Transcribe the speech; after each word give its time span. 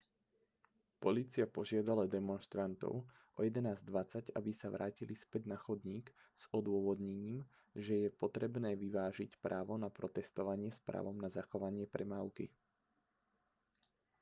polícia 1.03 1.45
požiadala 1.57 2.03
demonštrantov 2.15 2.93
o 3.05 3.39
11:20 3.49 4.33
aby 4.39 4.49
sa 4.59 4.67
vrátili 4.75 5.13
späť 5.23 5.43
na 5.45 5.53
chodník 5.65 6.05
s 6.33 6.43
odôvodnením 6.59 7.39
že 7.85 7.93
je 8.09 8.09
potrebné 8.21 8.71
vyvážiť 8.83 9.31
právo 9.45 9.73
na 9.83 9.89
protestovanie 9.97 10.69
s 10.73 10.79
právom 10.87 11.17
na 11.25 11.29
zachovanie 11.37 11.85
premávky 11.95 12.45